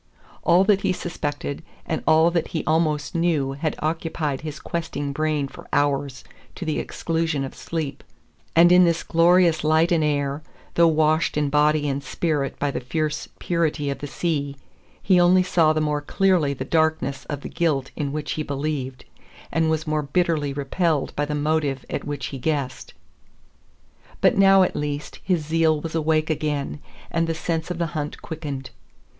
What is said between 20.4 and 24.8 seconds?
repelled by the motive at which he guessed. But now at